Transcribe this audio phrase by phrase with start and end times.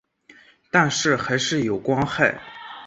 [0.71, 2.41] 但是还是有光害